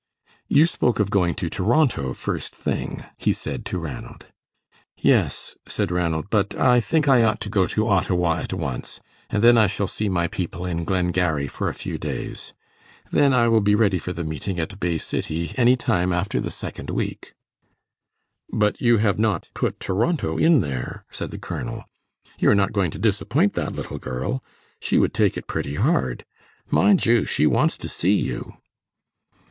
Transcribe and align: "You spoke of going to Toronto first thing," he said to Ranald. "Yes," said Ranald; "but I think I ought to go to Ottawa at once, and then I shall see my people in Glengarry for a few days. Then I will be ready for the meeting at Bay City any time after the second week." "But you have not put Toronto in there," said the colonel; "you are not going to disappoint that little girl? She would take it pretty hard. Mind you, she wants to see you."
"You 0.47 0.65
spoke 0.65 0.99
of 0.99 1.11
going 1.11 1.35
to 1.35 1.47
Toronto 1.47 2.15
first 2.15 2.55
thing," 2.55 3.03
he 3.19 3.31
said 3.31 3.65
to 3.67 3.77
Ranald. 3.77 4.25
"Yes," 4.97 5.55
said 5.67 5.91
Ranald; 5.91 6.31
"but 6.31 6.55
I 6.55 6.79
think 6.79 7.07
I 7.07 7.21
ought 7.21 7.39
to 7.41 7.49
go 7.49 7.67
to 7.67 7.87
Ottawa 7.87 8.37
at 8.37 8.51
once, 8.51 8.99
and 9.29 9.43
then 9.43 9.59
I 9.59 9.67
shall 9.67 9.85
see 9.85 10.09
my 10.09 10.25
people 10.27 10.65
in 10.65 10.85
Glengarry 10.85 11.47
for 11.47 11.69
a 11.69 11.75
few 11.75 11.99
days. 11.99 12.55
Then 13.11 13.31
I 13.31 13.47
will 13.47 13.61
be 13.61 13.75
ready 13.75 13.99
for 13.99 14.11
the 14.11 14.23
meeting 14.23 14.59
at 14.59 14.79
Bay 14.79 14.97
City 14.97 15.53
any 15.55 15.75
time 15.75 16.11
after 16.11 16.39
the 16.39 16.49
second 16.49 16.89
week." 16.89 17.35
"But 18.49 18.81
you 18.81 18.97
have 18.97 19.19
not 19.19 19.49
put 19.53 19.79
Toronto 19.79 20.35
in 20.39 20.61
there," 20.61 21.05
said 21.11 21.29
the 21.29 21.37
colonel; 21.37 21.83
"you 22.39 22.49
are 22.49 22.55
not 22.55 22.73
going 22.73 22.89
to 22.89 22.97
disappoint 22.97 23.53
that 23.53 23.73
little 23.73 23.99
girl? 23.99 24.43
She 24.79 24.97
would 24.97 25.13
take 25.13 25.37
it 25.37 25.45
pretty 25.45 25.75
hard. 25.75 26.25
Mind 26.71 27.05
you, 27.05 27.23
she 27.23 27.45
wants 27.45 27.77
to 27.77 27.87
see 27.87 28.13
you." 28.15 28.55